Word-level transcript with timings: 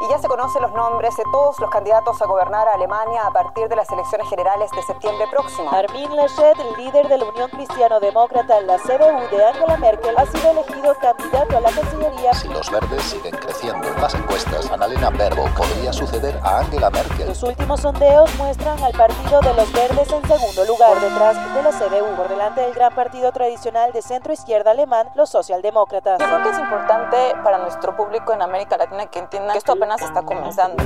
y 0.00 0.08
ya 0.08 0.18
se 0.18 0.28
conocen 0.28 0.62
los 0.62 0.72
nombres 0.72 1.14
de 1.16 1.24
todos 1.30 1.58
los 1.60 1.70
candidatos 1.70 2.20
a 2.22 2.26
gobernar 2.26 2.66
a 2.68 2.74
Alemania 2.74 3.22
a 3.26 3.30
partir 3.30 3.68
de 3.68 3.76
las 3.76 3.90
elecciones 3.90 4.28
generales 4.28 4.70
de 4.70 4.82
septiembre 4.82 5.26
próximo. 5.30 5.70
Armin 5.70 6.16
Laschet, 6.16 6.58
el 6.58 6.84
líder 6.84 7.06
de 7.08 7.18
la 7.18 7.24
Unión 7.26 7.50
Cristiano-Demócrata 7.50 8.58
en 8.58 8.66
la 8.66 8.78
CDU 8.78 9.36
de 9.36 9.44
Angela 9.44 9.76
Merkel, 9.76 10.16
ha 10.16 10.26
sido 10.26 10.50
elegido 10.50 10.94
candidato 11.00 11.56
a 11.56 11.60
la 11.60 11.70
Cancillería. 11.70 12.32
Si 12.34 12.48
los 12.48 12.70
verdes 12.70 13.02
siguen 13.02 13.36
creciendo 13.36 13.86
en 13.88 14.00
las 14.00 14.14
encuestas, 14.14 14.70
Annalena 14.70 15.10
Baerbock 15.10 15.50
podría 15.50 15.92
suceder 15.92 16.40
a 16.42 16.60
Angela 16.60 16.88
Merkel. 16.88 17.28
Los 17.28 17.42
últimos 17.42 17.80
sondeos 17.80 18.34
muestran 18.36 18.82
al 18.82 18.92
partido 18.92 19.40
de 19.40 19.54
los 19.54 19.72
verdes 19.72 20.10
en 20.12 20.26
segundo 20.26 20.64
lugar 20.64 20.98
detrás 21.00 21.54
de 21.54 21.62
la 21.62 21.70
CDU, 21.70 22.16
por 22.16 22.28
delante 22.28 22.62
del 22.62 22.72
gran 22.72 22.94
partido 22.94 23.32
tradicional 23.32 23.92
de 23.92 24.00
centro-izquierda 24.00 24.70
alemán, 24.70 25.10
los 25.14 25.28
socialdemócratas. 25.28 26.20
Yo 26.20 26.26
creo 26.26 26.42
que 26.42 26.48
es 26.50 26.58
importante 26.58 27.34
para 27.44 27.58
nuestro 27.58 27.94
público 27.96 28.32
en 28.32 28.40
América 28.40 28.78
Latina 28.78 29.06
que 29.06 29.18
entiendan 29.18 29.52
que 29.52 29.58
esto 29.58 29.72
apenas 29.72 29.89
está 29.96 30.22
comenzando. 30.22 30.82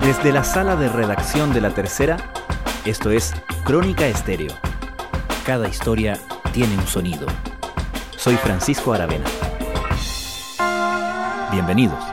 Desde 0.00 0.32
la 0.32 0.44
sala 0.44 0.76
de 0.76 0.88
redacción 0.88 1.52
de 1.52 1.60
La 1.60 1.70
Tercera, 1.70 2.16
esto 2.84 3.10
es 3.10 3.34
Crónica 3.64 4.06
Estéreo. 4.06 4.52
Cada 5.44 5.68
historia 5.68 6.18
tiene 6.52 6.74
un 6.74 6.86
sonido. 6.86 7.26
Soy 8.16 8.36
Francisco 8.36 8.92
Aravena. 8.92 9.24
Bienvenidos. 11.50 12.04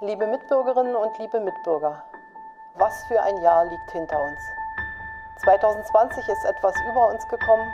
Liebe 0.00 0.26
Mitbürgerinnen 0.26 0.94
und 0.94 1.18
liebe 1.18 1.40
Mitbürger, 1.40 2.04
was 2.78 2.94
für 3.08 3.20
ein 3.20 3.42
Jahr 3.42 3.64
liegt 3.64 3.90
hinter 3.90 4.20
uns. 4.20 4.55
2020 5.46 6.28
ist 6.28 6.44
etwas 6.44 6.74
über 6.90 7.08
uns 7.08 7.26
gekommen, 7.28 7.68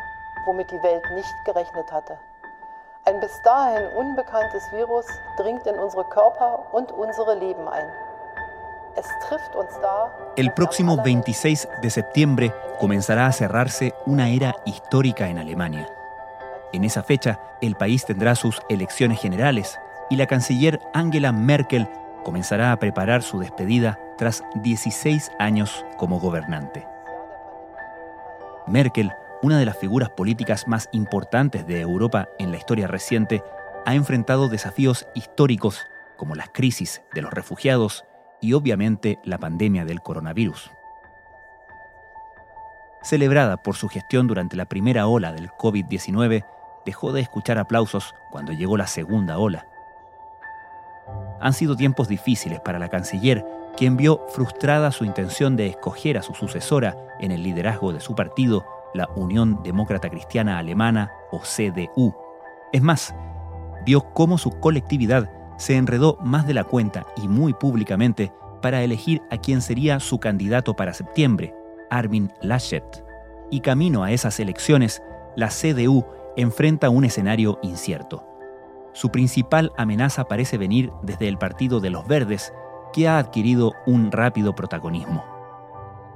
womit 0.44 0.70
die 0.70 0.82
Welt 0.82 1.02
nicht 1.14 1.34
gerechnet 1.46 1.90
hatte. 1.90 2.18
Ein 3.06 3.18
bis 3.18 3.40
dahin 3.40 3.86
unbekanntes 3.96 4.70
Virus 4.72 5.06
dringt 5.38 5.66
in 5.66 5.76
unsere 5.78 6.04
Körper 6.04 6.66
und 6.72 6.92
unsere 6.92 7.34
Leben 7.34 7.66
ein. 7.66 7.86
Es 8.94 9.06
trifft 9.26 9.56
uns 9.56 9.72
da. 9.80 10.12
El 10.36 10.52
próximo 10.52 10.96
26 11.02 11.66
de 11.80 11.88
septiembre 11.88 12.52
comenzará 12.78 13.26
a 13.26 13.32
cerrarse 13.32 13.94
una 14.04 14.28
era 14.28 14.54
histórica 14.66 15.28
en 15.28 15.38
Alemania. 15.38 15.88
En 16.74 16.84
esa 16.84 17.02
fecha, 17.02 17.40
el 17.62 17.74
país 17.74 18.04
tendrá 18.04 18.34
sus 18.34 18.60
elecciones 18.68 19.18
generales 19.18 19.80
y 20.10 20.16
la 20.16 20.26
canciller 20.26 20.78
Angela 20.92 21.32
Merkel 21.32 21.88
comenzará 22.22 22.72
a 22.72 22.76
preparar 22.76 23.22
su 23.22 23.38
despedida 23.38 23.98
tras 24.18 24.44
16 24.56 25.32
años 25.38 25.86
como 25.96 26.20
gobernante. 26.20 26.91
Merkel, 28.66 29.12
una 29.42 29.58
de 29.58 29.64
las 29.64 29.76
figuras 29.76 30.10
políticas 30.10 30.68
más 30.68 30.88
importantes 30.92 31.66
de 31.66 31.80
Europa 31.80 32.28
en 32.38 32.50
la 32.50 32.58
historia 32.58 32.86
reciente, 32.86 33.42
ha 33.84 33.94
enfrentado 33.94 34.48
desafíos 34.48 35.06
históricos 35.14 35.86
como 36.16 36.34
las 36.34 36.50
crisis 36.50 37.02
de 37.14 37.22
los 37.22 37.32
refugiados 37.32 38.04
y 38.40 38.52
obviamente 38.52 39.18
la 39.24 39.38
pandemia 39.38 39.84
del 39.84 40.00
coronavirus. 40.00 40.70
Celebrada 43.02 43.56
por 43.56 43.74
su 43.74 43.88
gestión 43.88 44.28
durante 44.28 44.56
la 44.56 44.66
primera 44.66 45.08
ola 45.08 45.32
del 45.32 45.50
COVID-19, 45.50 46.44
dejó 46.86 47.12
de 47.12 47.20
escuchar 47.20 47.58
aplausos 47.58 48.14
cuando 48.30 48.52
llegó 48.52 48.76
la 48.76 48.86
segunda 48.86 49.38
ola. 49.38 49.66
Han 51.40 51.52
sido 51.52 51.76
tiempos 51.76 52.06
difíciles 52.06 52.60
para 52.60 52.78
la 52.78 52.88
canciller, 52.88 53.44
quien 53.76 53.96
vio 53.96 54.24
frustrada 54.28 54.92
su 54.92 55.04
intención 55.04 55.56
de 55.56 55.66
escoger 55.66 56.18
a 56.18 56.22
su 56.22 56.34
sucesora 56.34 56.96
en 57.20 57.30
el 57.30 57.42
liderazgo 57.42 57.92
de 57.92 58.00
su 58.00 58.14
partido, 58.14 58.64
la 58.94 59.08
Unión 59.16 59.62
Demócrata 59.62 60.10
Cristiana 60.10 60.58
Alemana 60.58 61.12
o 61.30 61.40
CDU. 61.40 62.14
Es 62.72 62.82
más, 62.82 63.14
vio 63.84 64.12
cómo 64.12 64.38
su 64.38 64.50
colectividad 64.60 65.30
se 65.56 65.76
enredó 65.76 66.18
más 66.20 66.46
de 66.46 66.54
la 66.54 66.64
cuenta 66.64 67.06
y 67.16 67.28
muy 67.28 67.54
públicamente 67.54 68.32
para 68.60 68.82
elegir 68.82 69.22
a 69.30 69.38
quien 69.38 69.60
sería 69.60 70.00
su 70.00 70.18
candidato 70.18 70.74
para 70.74 70.94
septiembre, 70.94 71.54
Armin 71.90 72.32
Laschet. 72.40 73.04
Y 73.50 73.60
camino 73.60 74.04
a 74.04 74.12
esas 74.12 74.40
elecciones, 74.40 75.02
la 75.36 75.48
CDU 75.48 76.06
enfrenta 76.36 76.90
un 76.90 77.04
escenario 77.04 77.58
incierto. 77.62 78.26
Su 78.92 79.10
principal 79.10 79.72
amenaza 79.76 80.24
parece 80.24 80.58
venir 80.58 80.92
desde 81.02 81.28
el 81.28 81.38
Partido 81.38 81.80
de 81.80 81.90
los 81.90 82.06
Verdes, 82.06 82.52
que 82.92 83.08
ha 83.08 83.18
adquirido 83.18 83.72
un 83.86 84.12
rápido 84.12 84.54
protagonismo. 84.54 85.24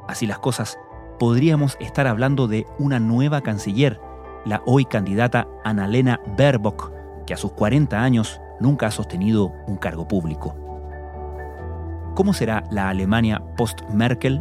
Así 0.09 0.27
las 0.27 0.39
cosas, 0.39 0.79
podríamos 1.19 1.77
estar 1.81 2.07
hablando 2.07 2.47
de 2.47 2.67
una 2.79 3.01
nueva 3.01 3.41
canciller, 3.41 4.01
la 4.45 4.63
hoy 4.67 4.85
candidata 4.85 5.49
Annalena 5.65 6.21
Baerbock, 6.37 6.93
que 7.27 7.35
a 7.35 7.37
sus 7.37 7.53
40 7.53 8.01
años 8.01 8.41
nunca 8.61 8.87
ha 8.87 8.91
sostenido 8.91 9.53
un 9.67 9.77
cargo 9.77 10.07
público. 10.07 10.55
¿Cómo 12.15 12.33
será 12.33 12.65
la 12.71 12.89
Alemania 12.89 13.43
post-Merkel? 13.57 14.41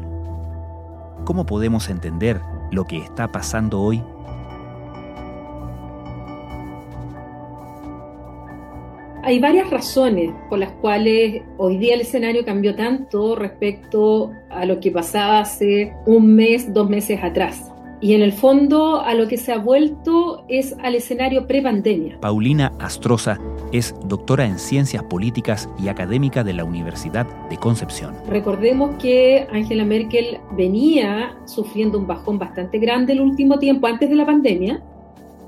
¿Cómo 1.25 1.45
podemos 1.45 1.89
entender 1.89 2.39
lo 2.71 2.85
que 2.85 2.97
está 2.97 3.27
pasando 3.31 3.81
hoy? 3.81 4.03
Hay 9.25 9.39
varias 9.39 9.71
razones 9.71 10.31
por 10.51 10.59
las 10.59 10.71
cuales 10.73 11.41
hoy 11.57 11.79
día 11.79 11.95
el 11.95 12.01
escenario 12.01 12.45
cambió 12.45 12.75
tanto 12.75 13.35
respecto 13.35 14.31
a 14.51 14.65
lo 14.65 14.79
que 14.79 14.91
pasaba 14.91 15.39
hace 15.39 15.93
un 16.05 16.35
mes, 16.35 16.71
dos 16.71 16.87
meses 16.87 17.19
atrás. 17.23 17.71
Y 18.01 18.13
en 18.13 18.21
el 18.21 18.31
fondo 18.31 19.01
a 19.01 19.15
lo 19.15 19.27
que 19.27 19.37
se 19.37 19.51
ha 19.51 19.57
vuelto 19.57 20.45
es 20.47 20.75
al 20.83 20.93
escenario 20.93 21.47
pre-pandemia. 21.47 22.19
Paulina 22.19 22.71
Astroza 22.79 23.39
es 23.71 23.95
doctora 24.05 24.45
en 24.45 24.59
Ciencias 24.59 25.01
Políticas 25.01 25.67
y 25.83 25.87
académica 25.87 26.43
de 26.43 26.53
la 26.53 26.63
Universidad 26.63 27.25
de 27.49 27.57
Concepción. 27.57 28.13
Recordemos 28.29 28.95
que 29.01 29.47
Angela 29.51 29.85
Merkel 29.85 30.37
venía 30.51 31.35
sufriendo 31.45 31.97
un 31.97 32.05
bajón 32.05 32.37
bastante 32.37 32.77
grande 32.77 33.13
el 33.13 33.21
último 33.21 33.57
tiempo 33.57 33.87
antes 33.87 34.07
de 34.07 34.15
la 34.17 34.25
pandemia 34.27 34.83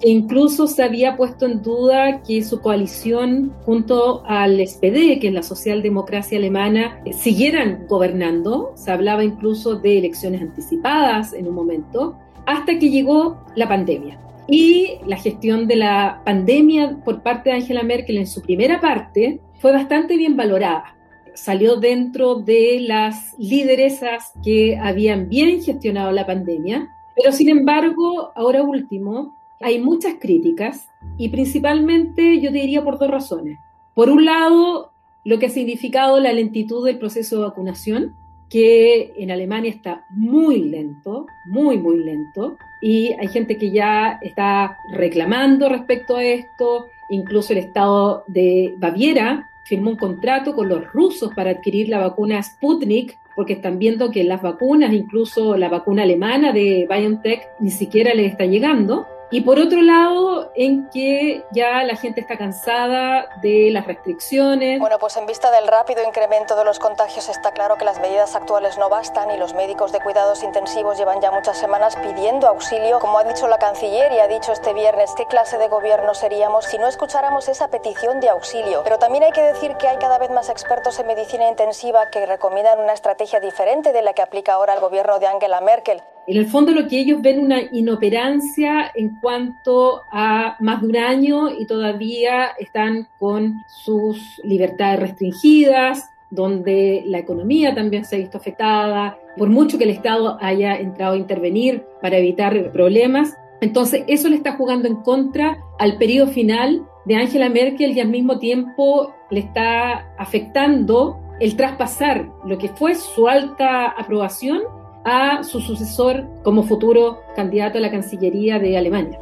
e 0.02 0.10
incluso 0.10 0.68
se 0.68 0.84
había 0.84 1.18
puesto 1.18 1.46
en 1.46 1.62
duda 1.64 2.22
que 2.22 2.44
su 2.44 2.62
coalición 2.62 3.54
junto 3.66 4.24
al 4.26 4.66
SPD, 4.66 5.20
que 5.20 5.28
es 5.30 5.34
la 5.34 5.44
socialdemocracia 5.44 6.38
alemana, 6.38 7.02
eh, 7.06 7.14
siguieran 7.14 7.86
gobernando. 7.88 8.74
Se 8.76 8.92
hablaba 8.92 9.24
incluso 9.24 9.76
de 9.76 9.98
elecciones 9.98 10.42
anticipadas 10.42 11.34
en 11.34 11.48
un 11.48 11.56
momento, 11.56 12.16
hasta 12.46 12.78
que 12.78 12.90
llegó 12.90 13.40
la 13.56 13.68
pandemia. 13.68 14.20
Y 14.48 15.00
la 15.06 15.18
gestión 15.18 15.68
de 15.68 15.76
la 15.78 16.22
pandemia 16.24 16.98
por 17.04 17.22
parte 17.22 17.50
de 17.50 17.58
Angela 17.58 17.84
Merkel 17.84 18.18
en 18.18 18.28
su 18.28 18.42
primera 18.42 18.80
parte 18.80 19.42
fue 19.60 19.72
bastante 19.74 20.16
bien 20.16 20.38
valorada. 20.38 20.96
Salió 21.34 21.76
dentro 21.76 22.36
de 22.36 22.80
las 22.82 23.36
lideresas 23.38 24.32
que 24.44 24.78
habían 24.78 25.28
bien 25.28 25.62
gestionado 25.62 26.12
la 26.12 26.26
pandemia, 26.26 26.88
pero 27.16 27.32
sin 27.32 27.50
embargo, 27.50 28.32
ahora 28.36 28.64
último, 28.64 29.37
hay 29.60 29.80
muchas 29.80 30.16
críticas 30.20 30.88
y 31.18 31.30
principalmente 31.30 32.40
yo 32.40 32.52
diría 32.52 32.84
por 32.84 33.00
dos 33.00 33.10
razones. 33.10 33.60
Por 33.94 34.10
un 34.10 34.26
lado, 34.26 34.92
lo 35.24 35.40
que 35.40 35.48
ha 35.48 35.50
significado 35.50 36.20
la 36.20 36.34
lentitud 36.34 36.86
del 36.86 37.00
proceso 37.00 37.38
de 37.38 37.48
vacunación, 37.48 38.16
que 38.50 39.14
en 39.18 39.32
Alemania 39.32 39.72
está 39.72 40.06
muy 40.10 40.60
lento, 40.64 41.26
muy, 41.48 41.78
muy 41.78 41.98
lento, 42.04 42.58
y 42.82 43.12
hay 43.20 43.28
gente 43.28 43.58
que 43.58 43.72
ya 43.72 44.20
está 44.22 44.78
reclamando 44.94 45.68
respecto 45.68 46.16
a 46.16 46.24
esto, 46.24 46.86
incluso 47.10 47.54
el 47.54 47.60
Estado 47.60 48.24
de 48.28 48.74
Baviera 48.78 49.50
firmó 49.66 49.92
un 49.92 49.98
contrato 49.98 50.56
con 50.56 50.70
los 50.70 50.86
rusos 50.94 51.34
para 51.36 51.52
adquirir 51.52 51.90
la 51.90 52.00
vacuna 52.00 52.42
Sputnik, 52.42 53.18
porque 53.36 53.54
están 53.54 53.80
viendo 53.80 54.12
que 54.12 54.24
las 54.24 54.42
vacunas, 54.42 54.94
incluso 54.94 55.58
la 55.58 55.70
vacuna 55.70 56.04
alemana 56.04 56.54
de 56.54 56.88
BioNTech, 56.90 57.42
ni 57.60 57.70
siquiera 57.70 58.14
les 58.14 58.32
está 58.32 58.46
llegando. 58.46 59.06
Y 59.30 59.42
por 59.42 59.60
otro 59.60 59.82
lado, 59.82 60.52
en 60.56 60.90
que 60.90 61.44
ya 61.52 61.84
la 61.84 61.98
gente 61.98 62.22
está 62.22 62.38
cansada 62.38 63.28
de 63.42 63.70
las 63.72 63.86
restricciones. 63.86 64.80
Bueno, 64.80 65.00
pues 65.00 65.18
en 65.18 65.26
vista 65.26 65.52
del 65.52 65.68
rápido 65.68 66.02
incremento 66.06 66.56
de 66.56 66.64
los 66.64 66.80
contagios 66.80 67.28
está 67.28 67.52
claro 67.52 67.76
que 67.76 67.84
las 67.84 68.00
medidas 68.00 68.36
actuales 68.36 68.78
no 68.78 68.88
bastan 68.88 69.30
y 69.32 69.38
los 69.38 69.54
médicos 69.54 69.92
de 69.92 70.00
cuidados 70.00 70.44
intensivos 70.44 70.98
llevan 70.98 71.20
ya 71.20 71.32
muchas 71.32 71.58
semanas 71.58 71.98
pidiendo 71.98 72.48
auxilio. 72.48 73.00
Como 73.00 73.20
ha 73.20 73.26
dicho 73.26 73.48
la 73.50 73.58
canciller 73.58 74.14
y 74.14 74.20
ha 74.20 74.30
dicho 74.30 74.54
este 74.54 74.74
viernes, 74.74 75.14
¿qué 75.18 75.26
clase 75.26 75.58
de 75.58 75.68
gobierno 75.68 76.14
seríamos 76.14 76.64
si 76.66 76.78
no 76.78 76.88
escucháramos 76.88 77.50
esa 77.50 77.68
petición 77.68 78.22
de 78.22 78.30
auxilio? 78.30 78.82
Pero 78.86 78.98
también 78.98 79.26
hay 79.26 79.32
que 79.32 79.44
decir 79.44 79.76
que 79.76 79.90
hay 79.90 79.98
cada 79.98 80.20
vez 80.20 80.30
más 80.30 80.50
expertos 80.50 81.00
en 81.00 81.08
medicina 81.08 81.50
intensiva 81.50 82.10
que 82.12 82.26
recomiendan 82.26 82.80
una 82.80 82.94
estrategia 82.94 83.42
diferente 83.42 83.92
de 83.92 84.02
la 84.02 84.14
que 84.14 84.22
aplica 84.22 84.54
ahora 84.54 84.74
el 84.74 84.80
gobierno 84.80 85.20
de 85.20 85.28
Angela 85.28 85.60
Merkel. 85.60 86.02
En 86.28 86.36
el 86.36 86.46
fondo 86.46 86.74
lo 86.74 86.90
que 86.90 87.00
ellos 87.00 87.22
ven 87.22 87.40
una 87.40 87.62
inoperancia 87.72 88.92
en 88.94 89.16
cuanto 89.22 90.02
a 90.12 90.58
más 90.60 90.82
de 90.82 90.88
un 90.88 90.98
año 90.98 91.50
y 91.58 91.66
todavía 91.66 92.48
están 92.60 93.08
con 93.18 93.64
sus 93.86 94.42
libertades 94.44 95.00
restringidas, 95.00 96.10
donde 96.30 97.04
la 97.06 97.20
economía 97.20 97.74
también 97.74 98.04
se 98.04 98.18
ha 98.18 98.20
visto 98.20 98.40
afectada, 98.40 99.18
por 99.38 99.50
mucho 99.50 99.78
que 99.78 99.86
el 99.86 99.92
Estado 99.92 100.38
haya 100.42 100.76
entrado 100.76 101.14
a 101.14 101.18
intervenir 101.18 101.86
para 102.02 102.18
evitar 102.18 102.74
problemas. 102.74 103.34
Entonces, 103.62 104.04
eso 104.08 104.28
le 104.28 104.36
está 104.36 104.52
jugando 104.52 104.90
en 104.90 104.98
contra 104.98 105.64
al 105.80 105.98
periodo 105.98 106.28
final 106.28 106.86
de 107.06 107.16
Angela 107.16 107.48
Merkel 107.48 107.96
y 107.96 108.02
al 108.02 108.10
mismo 108.10 108.38
tiempo 108.38 109.14
le 109.32 109.40
está 109.40 110.14
afectando 110.18 111.22
el 111.40 111.56
traspasar 111.56 112.30
lo 112.46 112.58
que 112.58 112.68
fue 112.68 112.96
su 112.96 113.30
alta 113.30 113.86
aprobación 113.86 114.64
a 115.08 115.42
su 115.44 115.62
sucesor 115.62 116.28
como 116.44 116.64
futuro 116.64 117.22
candidato 117.34 117.78
a 117.78 117.82
la 117.82 117.90
Cancillería 117.90 118.60
de 118.60 118.78
Alemania. 118.78 119.18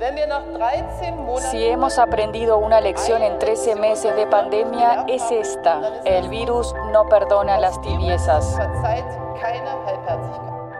Si 1.52 1.64
hemos 1.64 2.00
aprendido 2.00 2.58
una 2.58 2.82
lección 2.82 3.22
en 3.22 3.38
13 3.38 3.76
meses 3.76 4.16
de 4.16 4.26
pandemia, 4.26 5.06
es 5.08 5.22
esta. 5.30 6.02
El 6.04 6.28
virus 6.30 6.74
no 6.92 7.06
perdona 7.06 7.60
las 7.60 7.80
tibiezas. 7.82 8.58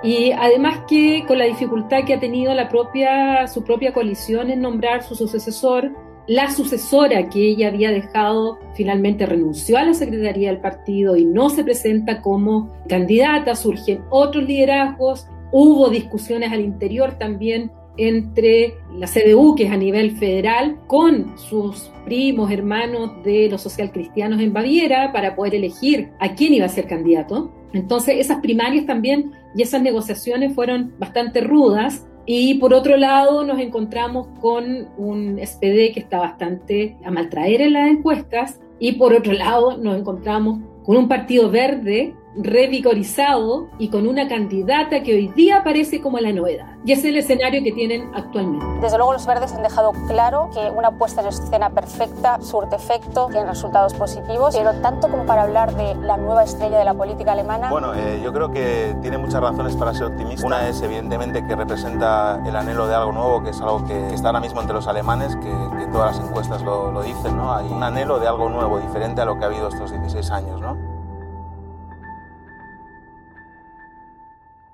Y 0.02 0.32
además 0.32 0.80
que 0.88 1.24
con 1.28 1.38
la 1.38 1.46
dificultad 1.46 2.04
que 2.06 2.16
ha 2.16 2.20
tenido 2.20 2.56
la 2.56 2.68
propia, 2.68 3.46
su 3.48 3.64
propia 3.64 3.94
coalición 3.94 4.50
en 4.50 4.62
nombrar 4.62 5.04
su 5.04 5.16
sucesor, 5.16 5.92
la 6.28 6.50
sucesora 6.50 7.30
que 7.30 7.50
ella 7.50 7.68
había 7.68 7.92
dejado 7.92 8.60
finalmente 8.74 9.26
renunció 9.26 9.78
a 9.78 9.84
la 9.84 9.94
secretaría 9.94 10.50
del 10.50 10.60
partido 10.60 11.16
y 11.16 11.26
no 11.26 11.50
se 11.50 11.64
presenta 11.64 12.22
como 12.22 12.74
candidata, 12.88 13.56
surgen 13.56 14.02
otros 14.10 14.44
liderazgos, 14.46 15.28
hubo 15.52 15.90
discusiones 15.90 16.52
al 16.52 16.62
interior 16.62 17.18
también 17.20 17.72
entre 17.98 18.76
la 18.98 19.08
CDU, 19.08 19.56
que 19.56 19.66
es 19.66 19.72
a 19.72 19.78
nivel 19.78 20.18
federal, 20.18 20.78
con 20.88 21.38
sus 21.38 21.92
primos, 22.04 22.52
hermanos 22.52 23.24
de 23.24 23.48
los 23.50 23.62
socialcristianos 23.62 24.42
en 24.42 24.52
Baviera 24.52 25.14
para 25.14 25.36
poder 25.36 25.56
elegir 25.56 26.10
a 26.20 26.34
quién 26.36 26.54
iba 26.54 26.66
a 26.66 26.70
ser 26.70 26.88
candidato. 26.88 27.52
Entonces 27.74 28.16
esas 28.20 28.40
primarias 28.42 28.86
también 28.86 29.32
y 29.56 29.62
esas 29.62 29.82
negociaciones 29.82 30.54
fueron 30.54 30.94
bastante 31.00 31.42
rudas 31.42 32.06
y 32.26 32.56
por 32.56 32.74
otro 32.74 32.98
lado, 32.98 33.44
nos 33.44 33.60
encontramos 33.60 34.28
con 34.42 34.90
un 34.98 35.40
SPD 35.40 35.94
que 35.94 36.00
está 36.00 36.18
bastante 36.18 36.98
a 37.04 37.12
maltraer 37.12 37.62
en 37.62 37.74
las 37.74 37.90
encuestas. 37.90 38.60
Y 38.80 38.94
por 38.94 39.14
otro 39.14 39.34
lado, 39.34 39.78
nos 39.78 39.98
encontramos 39.98 40.60
con 40.84 40.98
un 40.98 41.08
partido 41.08 41.50
verde 41.50 42.16
revigorizado 42.38 43.70
y 43.78 43.90
con 43.90 44.08
una 44.08 44.28
candidata 44.28 45.04
que 45.04 45.14
hoy 45.14 45.28
día 45.30 45.64
parece 45.64 46.02
como 46.02 46.20
la 46.20 46.32
novedad. 46.32 46.68
Y 46.84 46.92
es 46.92 47.04
el 47.04 47.18
escenario 47.18 47.64
que 47.64 47.72
tienen 47.72 48.12
actualmente. 48.14 48.66
Desde 48.82 48.98
luego 48.98 49.14
los 49.14 49.26
verdes 49.26 49.54
han 49.54 49.64
dejado 49.64 49.94
claro 50.08 50.50
que 50.54 50.70
una 50.70 50.92
puesta 50.92 51.22
en 51.22 51.28
escena 51.28 51.70
perfecta 51.70 52.40
surte 52.42 52.76
efecto, 52.76 53.28
tiene 53.32 53.48
resultados 53.48 53.94
positivos, 53.94 54.56
pero 54.56 54.74
tanto 54.82 55.10
como 55.10 55.26
para 55.26 55.44
hablar 55.44 55.76
de 55.76 55.96
la 55.96 56.18
nueva 56.18 56.44
estrella 56.44 56.78
de 56.78 56.86
la 56.86 56.94
política 56.94 57.32
alemana. 57.32 57.70
Bueno, 57.70 57.94
eh, 57.94 58.22
yo 58.24 58.32
creo 58.34 58.52
que 58.52 58.96
tiene 59.02 59.18
muchas 59.18 59.42
razones 59.42 59.76
para 59.76 59.94
ser 59.94 60.08
optimista. 60.08 60.46
Una 60.46 60.68
es 60.68 60.82
evidentemente 60.82 61.46
que 61.46 61.56
representa 61.56 62.42
el 62.46 62.56
anhelo 62.56 62.88
de 62.88 62.96
algo 62.96 63.12
nuevo, 63.12 63.44
que 63.44 63.50
es 63.50 63.62
algo 63.62 63.86
que 63.86 64.14
está 64.14 64.30
ahora 64.30 64.40
mismo 64.40 64.62
entre 64.62 64.76
los 64.76 64.88
alemanes, 64.88 65.36
que, 65.38 65.50
que 65.80 65.88
todas 65.92 66.16
las 66.18 66.28
encuestas 66.28 66.62
lo, 66.62 66.92
lo 66.92 67.02
dicen, 67.02 67.36
¿no? 67.36 67.56
Hay 67.56 67.68
un 67.68 67.82
anhelo 67.82 68.20
de 68.20 68.28
algo 68.28 68.50
nuevo, 68.50 68.80
diferente 68.80 69.22
a 69.22 69.26
lo 69.26 69.38
que 69.38 69.46
ha 69.46 69.48
habido 69.48 69.70
estos 69.70 69.92
16 69.92 70.32
años, 70.32 70.62
¿no? 70.62 70.78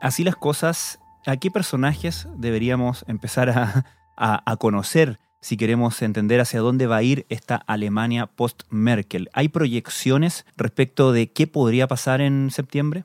Así 0.01 0.23
las 0.23 0.35
cosas, 0.35 0.99
¿a 1.27 1.37
qué 1.37 1.51
personajes 1.51 2.27
deberíamos 2.35 3.05
empezar 3.07 3.49
a, 3.55 3.85
a, 4.17 4.57
conocer 4.57 5.19
si 5.41 5.57
queremos 5.57 6.01
entender 6.01 6.39
hacia 6.39 6.59
dónde 6.59 6.87
va 6.87 6.97
a 6.97 7.03
ir 7.03 7.27
esta 7.29 7.55
Alemania 7.55 8.25
post-Merkel? 8.25 9.29
¿Hay 9.33 9.49
proyecciones 9.49 10.45
respecto 10.57 11.11
de 11.11 11.31
qué 11.31 11.45
podría 11.45 11.87
pasar 11.87 12.19
en 12.19 12.49
septiembre? 12.49 13.03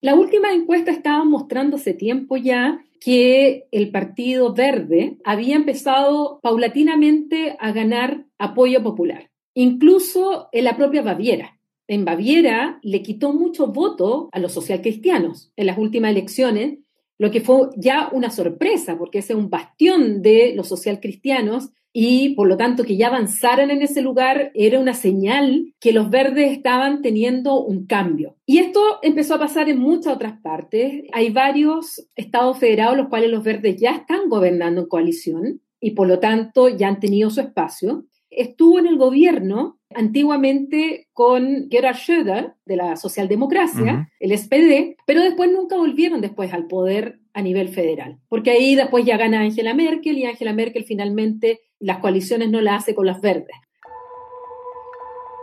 La 0.00 0.14
última 0.14 0.52
encuesta 0.52 0.92
estaba 0.92 1.24
mostrando 1.24 1.76
hace 1.76 1.94
tiempo 1.94 2.36
ya 2.36 2.84
que 3.00 3.66
el 3.72 3.90
Partido 3.90 4.54
Verde 4.54 5.18
había 5.24 5.56
empezado 5.56 6.38
paulatinamente 6.42 7.56
a 7.58 7.72
ganar 7.72 8.24
apoyo 8.38 8.84
popular, 8.84 9.30
incluso 9.52 10.48
en 10.52 10.64
la 10.64 10.76
propia 10.76 11.02
Baviera 11.02 11.53
en 11.88 12.04
Baviera 12.04 12.78
le 12.82 13.02
quitó 13.02 13.32
mucho 13.32 13.68
voto 13.68 14.28
a 14.32 14.38
los 14.38 14.52
socialcristianos 14.52 15.52
en 15.56 15.66
las 15.66 15.78
últimas 15.78 16.10
elecciones, 16.10 16.78
lo 17.18 17.30
que 17.30 17.40
fue 17.40 17.68
ya 17.76 18.08
una 18.12 18.30
sorpresa, 18.30 18.98
porque 18.98 19.18
ese 19.18 19.34
es 19.34 19.38
un 19.38 19.50
bastión 19.50 20.22
de 20.22 20.52
los 20.54 20.68
socialcristianos 20.68 21.70
y 21.96 22.34
por 22.34 22.48
lo 22.48 22.56
tanto 22.56 22.82
que 22.82 22.96
ya 22.96 23.06
avanzaran 23.06 23.70
en 23.70 23.80
ese 23.80 24.02
lugar 24.02 24.50
era 24.54 24.80
una 24.80 24.94
señal 24.94 25.72
que 25.78 25.92
los 25.92 26.10
verdes 26.10 26.50
estaban 26.50 27.02
teniendo 27.02 27.62
un 27.62 27.86
cambio. 27.86 28.36
Y 28.44 28.58
esto 28.58 28.80
empezó 29.02 29.36
a 29.36 29.38
pasar 29.38 29.68
en 29.68 29.78
muchas 29.78 30.14
otras 30.14 30.40
partes. 30.40 31.04
Hay 31.12 31.30
varios 31.30 32.04
estados 32.16 32.58
federados 32.58 32.96
los 32.96 33.08
cuales 33.08 33.30
los 33.30 33.44
verdes 33.44 33.76
ya 33.80 33.92
están 33.92 34.28
gobernando 34.28 34.80
en 34.80 34.88
coalición 34.88 35.60
y 35.80 35.92
por 35.92 36.08
lo 36.08 36.18
tanto 36.18 36.68
ya 36.68 36.88
han 36.88 36.98
tenido 36.98 37.30
su 37.30 37.40
espacio. 37.40 38.06
Estuvo 38.28 38.80
en 38.80 38.88
el 38.88 38.98
gobierno 38.98 39.78
antiguamente 39.94 41.08
con 41.12 41.68
Gerhard 41.70 41.96
Schröder 41.96 42.54
de 42.64 42.76
la 42.76 42.96
socialdemocracia, 42.96 44.10
el 44.20 44.36
SPD, 44.36 44.96
pero 45.06 45.22
después 45.22 45.50
nunca 45.50 45.76
volvieron 45.76 46.20
después 46.20 46.52
al 46.52 46.66
poder 46.66 47.20
a 47.32 47.42
nivel 47.42 47.68
federal, 47.68 48.18
porque 48.28 48.50
ahí 48.50 48.74
después 48.74 49.04
ya 49.04 49.16
gana 49.16 49.40
Angela 49.40 49.74
Merkel 49.74 50.18
y 50.18 50.24
Angela 50.24 50.52
Merkel 50.52 50.84
finalmente 50.84 51.60
las 51.80 51.98
coaliciones 51.98 52.50
no 52.50 52.60
la 52.60 52.76
hace 52.76 52.94
con 52.94 53.06
los 53.06 53.20
verdes. 53.20 53.56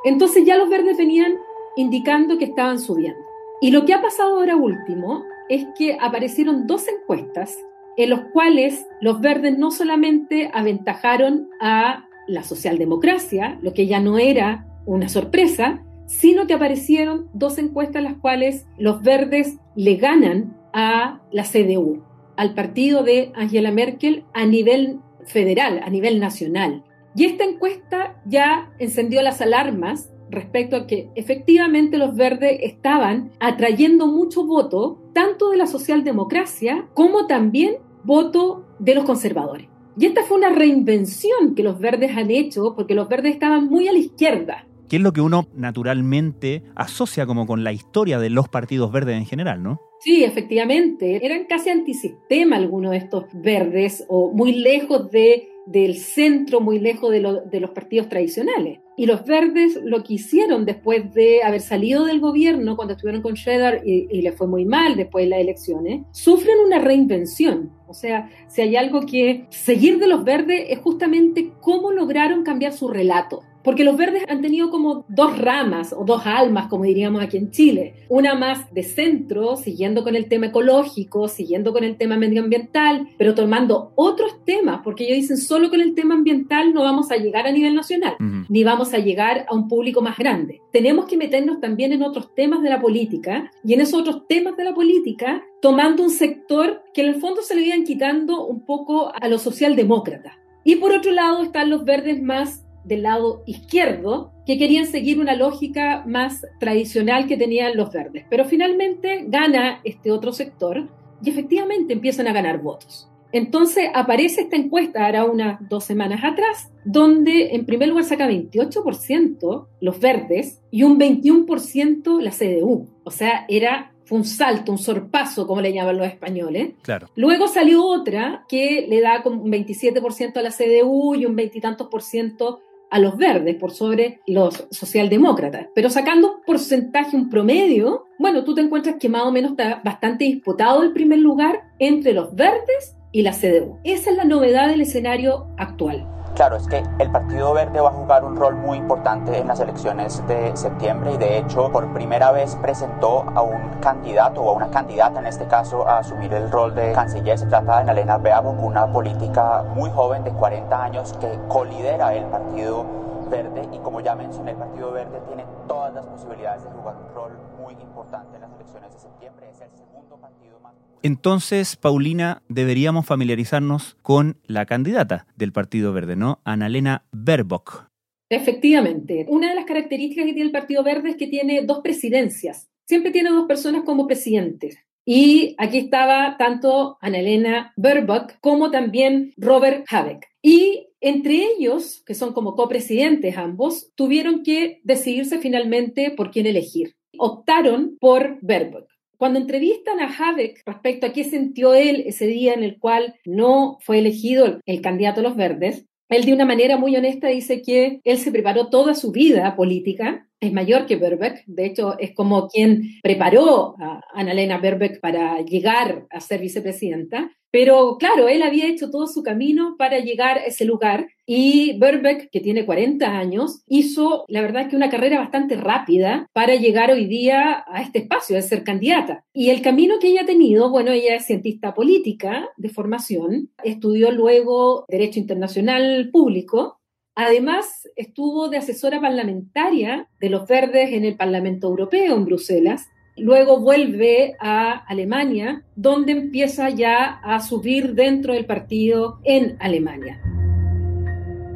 Entonces 0.04 0.46
ya 0.46 0.58
los 0.58 0.70
verdes 0.70 0.98
venían 0.98 1.36
indicando 1.76 2.38
que 2.38 2.46
estaban 2.46 2.80
subiendo. 2.80 3.20
Y 3.62 3.72
lo 3.72 3.86
que 3.86 3.94
ha 3.94 4.02
pasado 4.02 4.38
ahora 4.38 4.56
último 4.56 5.24
es 5.50 5.66
que 5.78 5.98
aparecieron 6.00 6.66
dos 6.66 6.88
encuestas 6.88 7.58
en 7.98 8.10
los 8.10 8.22
cuales 8.34 8.88
los 9.02 9.22
verdes 9.22 9.58
no 9.58 9.70
solamente 9.70 10.50
aventajaron 10.54 11.50
a 11.60 12.08
la 12.28 12.44
socialdemocracia, 12.44 13.60
lo 13.62 13.74
que 13.74 13.88
ya 13.88 14.00
no 14.00 14.18
era 14.18 14.68
una 14.86 15.10
sorpresa, 15.10 15.84
sino 16.08 16.48
que 16.48 16.54
aparecieron 16.54 17.30
dos 17.34 17.58
encuestas 17.58 17.98
en 17.98 18.04
las 18.04 18.18
cuales 18.18 18.68
los 18.78 19.02
verdes 19.02 19.58
le 19.76 19.96
ganan 19.96 20.58
a 20.74 21.22
la 21.32 21.44
CDU, 21.44 22.04
al 22.36 22.54
partido 22.54 23.04
de 23.04 23.32
Angela 23.36 23.72
Merkel 23.72 24.26
a 24.34 24.46
nivel 24.46 25.00
federal, 25.26 25.82
a 25.84 25.90
nivel 25.90 26.20
nacional. 26.20 26.84
Y 27.16 27.26
esta 27.26 27.44
encuesta 27.44 28.22
ya 28.26 28.72
encendió 28.80 29.22
las 29.22 29.42
alarmas 29.42 30.10
respecto 30.30 30.76
a 30.78 30.88
que 30.88 31.10
efectivamente 31.16 31.98
los 31.98 32.16
verdes 32.16 32.60
estaban 32.62 33.32
atrayendo 33.40 34.08
mucho 34.08 34.46
voto, 34.46 35.02
tanto 35.14 35.52
de 35.52 35.58
la 35.58 35.68
socialdemocracia 35.68 36.88
como 36.94 37.28
también 37.28 37.76
voto 38.04 38.66
de 38.80 38.96
los 38.96 39.04
conservadores. 39.04 39.71
Y 39.98 40.06
esta 40.06 40.24
fue 40.24 40.38
una 40.38 40.50
reinvención 40.50 41.56
que 41.56 41.64
los 41.64 41.80
verdes 41.80 42.16
han 42.16 42.32
hecho 42.32 42.74
porque 42.76 42.96
los 42.96 43.10
verdes 43.10 43.34
estaban 43.34 43.66
muy 43.66 43.88
a 43.88 43.92
la 43.92 44.00
izquierda. 44.00 44.66
¿Qué 44.88 44.98
es 44.98 45.02
lo 45.02 45.14
que 45.14 45.22
uno 45.22 45.48
naturalmente 45.56 46.64
asocia 46.76 47.26
como 47.26 47.48
con 47.48 47.64
la 47.64 47.72
historia 47.72 48.20
de 48.20 48.30
los 48.30 48.50
partidos 48.50 48.92
verdes 48.92 49.18
en 49.18 49.26
general, 49.26 49.64
¿no? 49.64 49.80
Sí, 50.02 50.24
efectivamente. 50.24 51.26
Eran 51.26 51.46
casi 51.46 51.70
antisistema 51.70 52.58
algunos 52.58 52.92
de 52.92 52.98
estos 52.98 53.26
verdes 53.34 54.04
o 54.10 54.32
muy 54.32 54.54
lejos 54.54 55.12
de 55.12 55.48
del 55.66 55.98
centro, 55.98 56.60
muy 56.60 56.80
lejos 56.80 57.12
de, 57.12 57.20
los 57.22 57.70
partidos 57.72 58.10
tradicionales. 58.10 58.80
Y 58.98 59.06
los 59.06 59.26
verdes 59.26 59.80
lo 59.84 60.04
que 60.04 60.16
hicieron 60.16 60.66
después 60.66 61.14
de 61.14 61.44
haber 61.44 61.62
salido 61.62 62.06
del 62.06 62.20
gobierno, 62.20 62.76
cuando 62.76 62.94
estuvieron 62.94 63.22
con 63.22 63.34
Shredder 63.34 63.82
y, 63.86 64.08
y 64.12 64.22
le 64.22 64.32
fue 64.32 64.48
muy 64.48 64.66
mal 64.66 64.96
después 64.96 65.26
de 65.26 65.30
las 65.30 65.40
elecciones, 65.40 66.02
sufren 66.12 66.58
una 66.66 66.80
reinvención. 66.80 67.72
O 67.88 67.94
sea, 67.94 68.30
si 68.48 68.62
hay 68.62 68.76
algo 68.76 69.02
que 69.06 69.46
seguir 69.50 70.00
de 70.00 70.08
los 70.08 70.24
verdes 70.24 70.66
es 70.70 70.80
justamente 70.80 71.52
cómo 71.62 71.92
lograron 71.92 72.44
cambiar 72.44 72.74
su 72.74 72.88
relato. 72.88 73.44
Porque 73.64 73.84
los 73.84 73.98
verdes 73.98 74.24
han 74.28 74.42
tenido 74.42 74.70
como 74.70 75.06
dos 75.08 75.38
ramas 75.38 75.94
o 75.94 76.04
dos 76.04 76.26
almas, 76.26 76.68
como 76.68 76.84
diríamos 76.84 77.22
aquí 77.22 77.38
en 77.38 77.52
Chile. 77.52 77.94
Una 78.10 78.36
más 78.36 78.74
de 78.74 78.84
centro, 78.84 79.56
siguiendo 79.56 80.04
con 80.04 80.16
el 80.16 80.28
tema 80.28 80.48
ecológico, 80.48 81.28
siguiendo 81.28 81.74
con 81.74 81.84
el 81.84 81.98
tema 81.98 82.18
medioambiental, 82.18 83.10
pero 83.18 83.36
tomando 83.36 83.92
otros 83.96 84.44
temas, 84.46 84.82
porque 84.84 85.06
ellos 85.06 85.18
dicen 85.18 85.38
solo 85.38 85.70
con 85.70 85.82
el 85.82 85.96
tema 85.96 86.16
ambiental 86.16 86.74
no 86.74 86.84
vamos 86.84 87.12
a 87.12 87.18
llegar 87.18 87.48
a 87.48 87.52
nivel 87.52 87.76
nacional, 87.76 88.16
ni 88.50 88.64
vamos 88.64 88.94
a 88.94 89.00
llegar 89.00 89.46
a 89.50 89.56
un 89.56 89.68
público 89.68 90.02
más 90.02 90.18
grande. 90.18 90.62
Tenemos 90.72 91.06
que 91.06 91.18
meternos 91.18 91.60
también 91.60 91.94
en 91.94 92.04
otros 92.04 92.34
temas 92.36 92.62
de 92.62 92.70
la 92.70 92.82
política 92.82 93.52
y 93.64 93.74
en 93.74 93.82
esos 93.82 94.02
otros 94.02 94.28
temas 94.28 94.58
de 94.58 94.64
la 94.64 94.74
política 94.74 95.44
tomando 95.62 96.04
un 96.04 96.10
sector 96.10 96.84
que 96.94 97.02
en 97.02 97.10
el 97.10 97.16
fondo 97.16 97.42
se 97.42 97.56
le 97.56 97.62
iban 97.62 97.84
quitando 97.84 98.46
un 98.46 98.66
poco 98.66 99.12
a 99.14 99.28
los 99.28 99.42
socialdemócratas. 99.42 100.34
Y 100.64 100.76
por 100.76 100.92
otro 100.92 101.12
lado 101.12 101.44
están 101.44 101.70
los 101.70 101.86
verdes 101.86 102.22
más 102.22 102.66
del 102.84 103.04
lado 103.04 103.44
izquierdo 103.46 104.32
que 104.46 104.58
querían 104.58 104.86
seguir 104.86 105.20
una 105.20 105.36
lógica 105.36 106.04
más 106.06 106.46
tradicional 106.60 107.28
que 107.28 107.38
tenían 107.38 107.78
los 107.78 107.92
verdes. 107.92 108.26
Pero 108.30 108.46
finalmente 108.46 109.26
gana 109.28 109.82
este 109.84 110.12
otro 110.12 110.34
sector 110.34 110.88
y 111.24 111.30
efectivamente 111.30 111.94
empiezan 111.94 112.28
a 112.28 112.34
ganar 112.34 112.62
votos. 112.62 113.08
Entonces 113.34 113.90
aparece 113.94 114.42
esta 114.42 114.58
encuesta, 114.58 115.06
ahora 115.06 115.24
unas 115.24 115.70
dos 115.70 115.86
semanas 115.86 116.22
atrás, 116.24 116.70
donde 116.84 117.56
en 117.56 117.66
primer 117.66 117.88
lugar 117.90 118.04
saca 118.04 118.28
28% 118.28 119.68
los 119.80 120.00
verdes 120.00 120.60
y 120.70 120.84
un 120.84 121.00
21% 121.00 122.20
la 122.22 122.32
CDU. 122.32 122.90
O 123.04 123.12
sea, 123.12 123.46
era 123.48 123.92
fue 124.12 124.18
un 124.18 124.26
salto, 124.26 124.74
un 124.74 124.78
sorpaso, 124.78 125.48
como 125.48 125.62
le 125.62 125.72
llaman 125.72 125.98
los 125.98 126.06
españoles. 126.06 126.74
Claro. 126.82 127.08
Luego 127.16 127.48
salió 127.48 127.86
otra 127.86 128.44
que 128.50 128.86
le 128.90 129.00
da 129.00 129.24
como 129.24 129.42
un 129.42 129.50
27% 129.50 130.36
a 130.36 130.42
la 130.42 130.52
CDU 130.52 131.16
y 131.16 131.26
un 131.26 131.38
veintitantos 131.38 131.88
por 131.88 132.02
ciento 132.02 132.60
a 132.92 133.00
los 133.00 133.18
verdes 133.18 133.56
por 133.56 133.72
sobre 133.72 134.20
los 134.28 134.68
socialdemócratas. 134.70 135.68
Pero 135.74 135.90
sacando 135.90 136.36
un 136.36 136.42
porcentaje, 136.44 137.16
un 137.16 137.30
promedio, 137.30 138.06
bueno, 138.20 138.44
tú 138.44 138.54
te 138.54 138.62
encuentras 138.62 138.98
que 139.00 139.10
más 139.10 139.24
o 139.24 139.32
menos 139.32 139.52
está 139.52 139.82
bastante 139.84 140.26
disputado 140.26 140.84
el 140.84 140.92
primer 140.92 141.20
lugar 141.20 141.62
entre 141.80 142.14
los 142.14 142.36
verdes 142.36 142.96
y 143.12 143.24
la 143.24 143.32
CDU. 143.32 143.80
Esa 143.84 144.12
es 144.12 144.18
la 144.18 144.26
novedad 144.26 144.68
del 144.68 144.82
escenario 144.82 145.48
actual. 145.58 146.21
Claro, 146.36 146.56
es 146.56 146.66
que 146.66 146.82
el 147.00 147.12
Partido 147.12 147.54
Verde 147.54 147.82
va 147.82 147.90
a 147.90 147.92
jugar 147.92 148.24
un 148.24 148.38
rol 148.38 148.56
muy 148.56 148.78
importante 148.78 149.38
en 149.38 149.48
las 149.48 149.60
elecciones 149.60 150.26
de 150.28 150.56
septiembre 150.56 151.14
y 151.14 151.18
de 151.18 151.38
hecho 151.38 151.70
por 151.70 151.92
primera 151.94 152.32
vez 152.32 152.56
presentó 152.56 153.26
a 153.36 153.42
un 153.42 153.70
candidato 153.82 154.42
o 154.42 154.50
a 154.52 154.54
una 154.54 154.72
candidata 154.72 155.20
en 155.20 155.28
este 155.28 155.46
caso 155.48 155.86
a 155.86 156.00
asumir 156.00 156.34
el 156.34 156.50
rol 156.50 156.74
de 156.74 156.94
canciller. 156.94 157.38
Se 157.38 157.48
trata 157.48 157.84
de 157.84 157.92
Elena 157.92 158.18
Beabok, 158.18 158.64
una 158.64 158.92
política 158.92 159.64
muy 159.76 159.90
joven 159.92 160.24
de 160.24 160.32
40 160.32 160.84
años 160.84 161.14
que 161.20 161.38
colidera 161.50 162.14
el 162.16 162.24
Partido 162.26 162.86
Verde 163.30 163.68
y 163.74 163.80
como 163.80 164.00
ya 164.00 164.16
mencioné 164.16 164.52
el 164.52 164.58
Partido 164.58 164.92
Verde 164.94 165.22
tiene 165.28 165.46
todas 165.68 165.94
las 165.94 166.06
posibilidades 166.06 166.64
de 166.64 166.70
jugar 166.70 166.96
un 166.96 167.14
rol 167.14 167.32
muy 167.62 167.74
importante 167.74 168.38
en 168.38 168.42
las 168.42 168.52
elecciones 168.54 168.94
de 168.94 169.00
septiembre. 169.00 169.50
Es 169.50 169.60
el 169.60 169.72
segundo 169.72 170.16
partido 170.16 170.60
más 170.62 170.74
entonces, 171.04 171.76
Paulina, 171.76 172.44
deberíamos 172.50 173.06
familiarizarnos 173.06 173.98
con 174.02 174.38
la 174.46 174.66
candidata 174.66 175.28
del 175.36 175.52
Partido 175.52 175.94
Verde, 175.94 176.16
¿no? 176.16 176.40
Annalena 176.44 177.06
Baerbock. 177.12 177.88
Efectivamente. 178.30 179.26
Una 179.28 179.50
de 179.50 179.56
las 179.56 179.66
características 179.66 180.26
que 180.26 180.34
tiene 180.34 180.48
el 180.48 180.54
Partido 180.54 180.84
Verde 180.84 181.12
es 181.12 181.16
que 181.18 181.28
tiene 181.28 181.64
dos 181.64 181.80
presidencias. 181.80 182.70
Siempre 182.88 183.12
tiene 183.12 183.30
dos 183.30 183.48
personas 183.48 183.84
como 183.84 184.08
presidentes. 184.08 184.78
Y 185.06 185.56
aquí 185.58 185.80
estaba 185.80 186.38
tanto 186.38 186.98
Annalena 187.02 187.74
Baerbock 187.76 188.40
como 188.40 188.70
también 188.70 189.34
Robert 189.36 189.86
Habeck. 189.90 190.28
Y 190.42 190.88
entre 191.02 191.44
ellos, 191.58 192.04
que 192.06 192.14
son 192.14 192.34
como 192.34 192.56
copresidentes 192.56 193.38
ambos, 193.38 193.92
tuvieron 193.96 194.44
que 194.44 194.80
decidirse 194.84 195.40
finalmente 195.40 196.12
por 196.12 196.32
quién 196.32 196.46
elegir. 196.46 196.96
Optaron 197.18 197.98
por 198.00 198.38
Baerbock. 198.42 198.91
Cuando 199.22 199.38
entrevistan 199.38 200.00
a 200.00 200.08
Habeck 200.08 200.64
respecto 200.66 201.06
a 201.06 201.14
qué 201.14 201.24
sintió 201.24 201.76
él 201.76 202.06
ese 202.08 202.26
día 202.26 202.56
en 202.56 202.64
el 202.64 202.80
cual 202.80 203.14
no 203.24 203.78
fue 203.82 204.00
elegido 204.00 204.60
el 204.66 204.82
candidato 204.82 205.20
a 205.20 205.24
los 205.24 205.36
verdes, 205.36 205.86
él 206.10 206.26
de 206.26 206.34
una 206.34 206.44
manera 206.44 206.78
muy 206.78 206.96
honesta 206.96 207.28
dice 207.28 207.62
que 207.62 208.02
él 208.04 208.18
se 208.18 208.32
preparó 208.32 208.72
toda 208.72 208.96
su 208.96 209.12
vida 209.12 209.56
política, 209.56 210.28
es 210.42 210.52
mayor 210.52 210.88
que 210.88 210.96
Berbeck, 210.96 211.44
de 211.46 211.66
hecho 211.68 211.98
es 212.00 212.14
como 212.14 212.48
quien 212.50 213.00
preparó 213.04 213.76
a 213.80 214.02
Annalena 214.14 214.58
Berbeck 214.58 215.00
para 215.00 215.40
llegar 215.42 216.08
a 216.10 216.20
ser 216.20 216.42
vicepresidenta, 216.42 217.32
pero 217.52 217.98
claro, 218.00 218.30
él 218.30 218.44
había 218.44 218.68
hecho 218.68 218.90
todo 218.90 219.08
su 219.08 219.24
camino 219.24 219.76
para 219.78 220.00
llegar 220.00 220.38
a 220.38 220.46
ese 220.46 220.64
lugar. 220.64 221.10
Y 221.26 221.78
Berbeck, 221.78 222.30
que 222.32 222.40
tiene 222.40 222.66
40 222.66 223.06
años, 223.06 223.62
hizo 223.68 224.24
la 224.30 224.42
verdad 224.42 224.70
que 224.70 224.78
una 224.78 224.90
carrera 224.90 225.20
bastante 225.20 225.56
rápida 225.58 226.30
para 226.34 226.56
llegar 226.56 226.92
hoy 226.92 227.06
día 227.08 227.66
a 227.68 227.82
este 227.82 228.00
espacio 228.00 228.38
de 228.38 228.42
ser 228.42 228.64
candidata. 228.64 229.26
Y 229.34 229.50
el 229.50 229.62
camino 229.62 230.00
que 230.00 230.08
ella 230.08 230.22
ha 230.22 230.26
tenido, 230.26 230.70
bueno, 230.70 230.92
ella 230.92 231.16
es 231.16 231.26
cientista 231.26 231.74
política 231.74 232.48
de 232.56 232.70
formación, 232.70 233.50
estudió 233.64 234.12
luego 234.12 234.86
Derecho 234.88 235.20
Internacional 235.20 236.10
Público, 236.12 236.81
Además, 237.16 237.90
estuvo 237.96 238.50
de 238.50 238.58
asesora 238.58 239.02
parlamentaria 239.02 240.08
de 240.20 240.30
los 240.30 240.48
verdes 240.48 240.94
en 240.94 241.06
el 241.06 241.18
Parlamento 241.18 241.68
Europeo 241.68 242.16
en 242.16 242.26
Bruselas 242.26 242.88
Luego 243.18 243.60
vuelve 243.60 244.36
a 244.40 244.72
Alemania, 244.72 245.64
donde 245.76 246.14
empieza 246.14 246.70
ya 246.70 247.20
a 247.24 247.42
subir 247.42 247.94
dentro 247.94 248.34
del 248.34 248.46
partido 248.46 249.20
en 249.24 249.58
Alemania. 249.60 250.22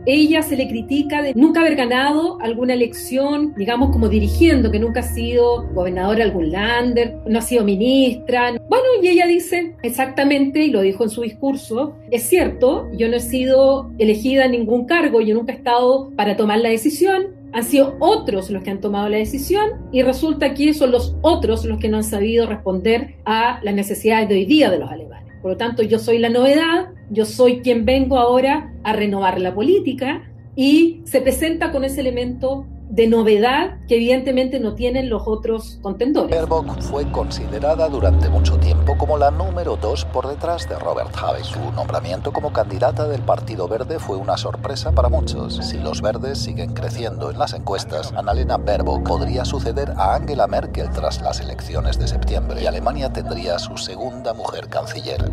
Ella 0.05 0.41
se 0.43 0.55
le 0.55 0.67
critica 0.67 1.21
de 1.21 1.33
nunca 1.33 1.61
haber 1.61 1.75
ganado 1.75 2.39
alguna 2.41 2.73
elección, 2.73 3.53
digamos 3.55 3.89
como 3.89 4.07
dirigiendo, 4.07 4.71
que 4.71 4.79
nunca 4.79 4.99
ha 4.99 5.03
sido 5.03 5.63
gobernadora 5.73 6.17
de 6.17 6.23
algún 6.23 6.51
lander, 6.51 7.17
no 7.27 7.39
ha 7.39 7.41
sido 7.41 7.63
ministra. 7.63 8.51
Bueno, 8.69 8.85
y 9.01 9.07
ella 9.07 9.25
dice 9.25 9.75
exactamente, 9.81 10.63
y 10.63 10.69
lo 10.69 10.81
dijo 10.81 11.03
en 11.03 11.09
su 11.09 11.21
discurso, 11.21 11.95
es 12.11 12.23
cierto, 12.23 12.87
yo 12.93 13.07
no 13.09 13.15
he 13.15 13.19
sido 13.19 13.91
elegida 13.97 14.45
en 14.45 14.51
ningún 14.51 14.85
cargo, 14.85 15.21
yo 15.21 15.33
nunca 15.33 15.53
he 15.53 15.55
estado 15.55 16.11
para 16.15 16.37
tomar 16.37 16.59
la 16.59 16.69
decisión, 16.69 17.35
han 17.55 17.63
sido 17.63 17.95
otros 17.99 18.49
los 18.49 18.63
que 18.63 18.71
han 18.71 18.81
tomado 18.81 19.07
la 19.07 19.17
decisión 19.17 19.87
y 19.91 20.01
resulta 20.01 20.53
que 20.53 20.73
son 20.73 20.91
los 20.91 21.15
otros 21.21 21.63
los 21.63 21.79
que 21.79 21.87
no 21.87 21.97
han 21.97 22.03
sabido 22.03 22.45
responder 22.47 23.15
a 23.23 23.59
las 23.63 23.73
necesidades 23.73 24.27
de 24.27 24.35
hoy 24.35 24.45
día 24.45 24.69
de 24.69 24.77
los 24.77 24.91
alemanes. 24.91 25.14
Por 25.45 25.51
lo 25.51 25.57
tanto, 25.57 25.83
yo 25.83 25.99
soy 25.99 26.17
la 26.17 26.29
novedad, 26.29 26.87
yo 27.11 27.23
soy 27.23 27.59
quien 27.59 27.85
vengo 27.85 28.17
ahora 28.17 28.73
a 28.83 28.93
renovar 28.93 29.39
la 29.39 29.53
política 29.53 30.23
y 30.55 31.01
se 31.03 31.21
presenta 31.21 31.71
con 31.71 31.83
ese 31.83 32.01
elemento 32.01 32.65
de 32.89 33.07
novedad 33.07 33.79
que 33.87 33.95
evidentemente 33.95 34.59
no 34.59 34.75
tienen 34.75 35.09
los 35.09 35.23
otros 35.25 35.79
contendores. 35.81 36.31
Baerbock 36.31 36.81
fue 36.81 37.09
considerada 37.11 37.89
durante 37.89 38.29
mucho 38.29 38.57
tiempo 38.57 38.97
como 38.97 39.17
la 39.17 39.31
número 39.31 39.75
dos 39.75 40.05
por 40.05 40.27
detrás 40.27 40.67
de 40.69 40.77
Robert 40.77 41.15
Habeck. 41.15 41.43
Su 41.43 41.59
nombramiento 41.71 42.31
como 42.31 42.53
candidata 42.53 43.07
del 43.07 43.21
Partido 43.21 43.67
Verde 43.67 43.99
fue 43.99 44.17
una 44.17 44.37
sorpresa 44.37 44.91
para 44.91 45.09
muchos. 45.09 45.55
Si 45.55 45.77
los 45.77 46.01
verdes 46.01 46.37
siguen 46.37 46.73
creciendo 46.73 47.31
en 47.31 47.39
las 47.39 47.53
encuestas, 47.53 48.13
Annalena 48.13 48.57
Baerbock 48.57 49.07
podría 49.07 49.45
suceder 49.45 49.91
a 49.97 50.15
Angela 50.15 50.47
Merkel 50.47 50.89
tras 50.91 51.21
las 51.21 51.39
elecciones 51.39 51.97
de 51.99 52.07
septiembre 52.07 52.61
y 52.61 52.65
Alemania 52.65 53.11
tendría 53.11 53.59
su 53.59 53.77
segunda 53.77 54.33
mujer 54.33 54.67
canciller. 54.69 55.23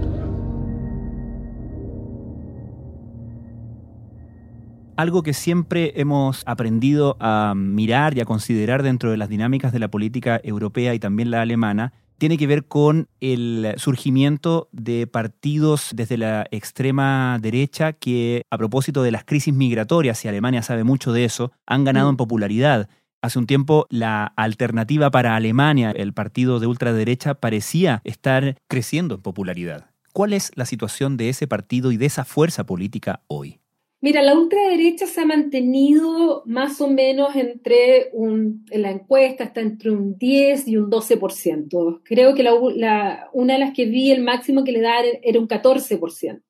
Algo 5.02 5.22
que 5.22 5.34
siempre 5.34 5.92
hemos 5.96 6.42
aprendido 6.46 7.16
a 7.20 7.54
mirar 7.56 8.16
y 8.16 8.20
a 8.20 8.24
considerar 8.24 8.82
dentro 8.82 9.10
de 9.10 9.16
las 9.16 9.28
dinámicas 9.28 9.72
de 9.72 9.80
la 9.80 9.90
política 9.90 10.40
europea 10.44 10.94
y 10.94 11.00
también 11.00 11.30
la 11.30 11.42
alemana, 11.42 11.92
tiene 12.18 12.38
que 12.38 12.46
ver 12.46 12.66
con 12.66 13.08
el 13.20 13.74
surgimiento 13.78 14.68
de 14.70 15.08
partidos 15.08 15.90
desde 15.92 16.16
la 16.18 16.46
extrema 16.52 17.36
derecha 17.42 17.94
que, 17.94 18.42
a 18.48 18.56
propósito 18.56 19.02
de 19.02 19.10
las 19.10 19.24
crisis 19.24 19.52
migratorias, 19.52 20.24
y 20.24 20.28
Alemania 20.28 20.62
sabe 20.62 20.84
mucho 20.84 21.12
de 21.12 21.24
eso, 21.24 21.50
han 21.66 21.82
ganado 21.82 22.08
en 22.08 22.16
popularidad. 22.16 22.88
Hace 23.22 23.40
un 23.40 23.46
tiempo 23.46 23.86
la 23.90 24.26
alternativa 24.36 25.10
para 25.10 25.34
Alemania, 25.34 25.90
el 25.90 26.12
partido 26.12 26.60
de 26.60 26.68
ultraderecha, 26.68 27.34
parecía 27.34 28.02
estar 28.04 28.56
creciendo 28.68 29.16
en 29.16 29.22
popularidad. 29.22 29.90
¿Cuál 30.12 30.32
es 30.32 30.52
la 30.54 30.66
situación 30.66 31.16
de 31.16 31.28
ese 31.28 31.48
partido 31.48 31.90
y 31.90 31.96
de 31.96 32.06
esa 32.06 32.24
fuerza 32.24 32.64
política 32.66 33.22
hoy? 33.26 33.61
Mira, 34.04 34.20
la 34.20 34.36
ultraderecha 34.36 35.06
se 35.06 35.20
ha 35.20 35.24
mantenido 35.24 36.42
más 36.44 36.80
o 36.80 36.88
menos 36.88 37.36
entre 37.36 38.10
un, 38.12 38.66
en 38.70 38.82
la 38.82 38.90
encuesta 38.90 39.44
está 39.44 39.60
entre 39.60 39.92
un 39.92 40.18
10 40.18 40.66
y 40.66 40.76
un 40.76 40.90
12%. 40.90 42.00
Creo 42.02 42.34
que 42.34 42.42
la, 42.42 43.30
una 43.32 43.52
de 43.54 43.60
las 43.60 43.72
que 43.72 43.84
vi 43.84 44.10
el 44.10 44.24
máximo 44.24 44.64
que 44.64 44.72
le 44.72 44.80
da 44.80 44.94
era 45.22 45.38
un 45.38 45.46
14%. 45.46 46.42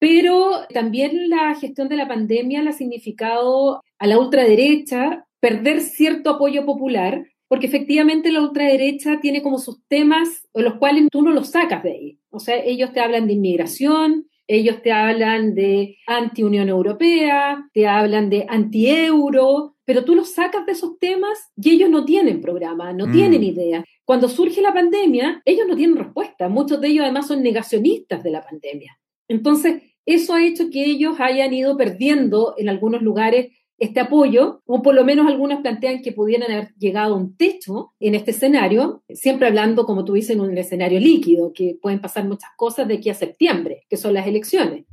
Pero 0.00 0.50
también 0.74 1.30
la 1.30 1.54
gestión 1.54 1.88
de 1.88 1.94
la 1.94 2.08
pandemia 2.08 2.60
le 2.60 2.70
ha 2.70 2.72
significado 2.72 3.84
a 3.98 4.06
la 4.08 4.18
ultraderecha 4.18 5.28
perder 5.38 5.82
cierto 5.82 6.30
apoyo 6.30 6.66
popular, 6.66 7.24
porque 7.46 7.66
efectivamente 7.66 8.32
la 8.32 8.42
ultraderecha 8.42 9.20
tiene 9.20 9.42
como 9.42 9.58
sus 9.58 9.80
temas, 9.86 10.48
los 10.54 10.74
cuales 10.74 11.06
tú 11.12 11.22
no 11.22 11.30
los 11.30 11.50
sacas 11.50 11.84
de 11.84 11.92
ahí. 11.92 12.18
O 12.30 12.40
sea, 12.40 12.56
ellos 12.56 12.92
te 12.92 12.98
hablan 12.98 13.28
de 13.28 13.34
inmigración, 13.34 14.26
ellos 14.46 14.82
te 14.82 14.92
hablan 14.92 15.54
de 15.54 15.98
anti-Unión 16.06 16.68
Europea, 16.68 17.68
te 17.72 17.86
hablan 17.86 18.30
de 18.30 18.46
anti-euro, 18.48 19.74
pero 19.84 20.04
tú 20.04 20.14
los 20.14 20.32
sacas 20.32 20.66
de 20.66 20.72
esos 20.72 20.98
temas 20.98 21.50
y 21.56 21.70
ellos 21.70 21.90
no 21.90 22.04
tienen 22.04 22.40
programa, 22.40 22.92
no 22.92 23.06
mm. 23.06 23.12
tienen 23.12 23.42
idea. 23.42 23.84
Cuando 24.04 24.28
surge 24.28 24.60
la 24.60 24.72
pandemia, 24.72 25.42
ellos 25.44 25.66
no 25.66 25.76
tienen 25.76 25.96
respuesta. 25.96 26.48
Muchos 26.48 26.80
de 26.80 26.88
ellos 26.88 27.04
además 27.04 27.26
son 27.26 27.42
negacionistas 27.42 28.22
de 28.22 28.30
la 28.30 28.42
pandemia. 28.42 28.98
Entonces, 29.28 29.82
eso 30.04 30.34
ha 30.34 30.44
hecho 30.44 30.70
que 30.70 30.84
ellos 30.84 31.18
hayan 31.18 31.52
ido 31.52 31.76
perdiendo 31.76 32.54
en 32.56 32.68
algunos 32.68 33.02
lugares 33.02 33.48
este 33.78 34.00
apoyo, 34.00 34.62
o 34.64 34.82
por 34.82 34.94
lo 34.94 35.04
menos 35.04 35.26
algunas 35.26 35.60
plantean 35.60 36.00
que 36.00 36.12
pudieran 36.12 36.50
haber 36.50 36.74
llegado 36.78 37.14
a 37.14 37.18
un 37.18 37.36
techo 37.36 37.92
en 38.00 38.14
este 38.14 38.30
escenario, 38.30 39.02
siempre 39.10 39.48
hablando, 39.48 39.84
como 39.84 40.04
tú 40.04 40.14
dices, 40.14 40.30
en 40.30 40.40
un 40.40 40.56
escenario 40.56 40.98
líquido, 40.98 41.52
que 41.52 41.76
pueden 41.80 42.00
pasar 42.00 42.26
muchas 42.26 42.50
cosas 42.56 42.88
de 42.88 42.94
aquí 42.94 43.10
a 43.10 43.14
septiembre, 43.14 43.84
que 43.88 43.96
son 43.96 44.14
las 44.14 44.26
elecciones. 44.26 44.86